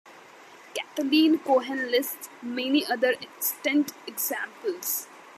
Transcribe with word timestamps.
Kathleen 0.73 1.37
Cohen 1.37 1.91
lists 1.91 2.27
many 2.41 2.83
other 2.87 3.13
extant 3.21 3.93
examples. 4.07 5.07